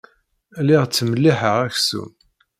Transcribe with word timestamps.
Lliɣ 0.61 0.83
ttmelliḥeɣ 0.85 1.55
aksum. 1.67 2.11